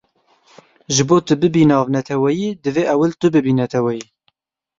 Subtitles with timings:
[0.93, 4.05] Ji bo tu bibî navneteweyî, divê ewil tu bibî neteweyî.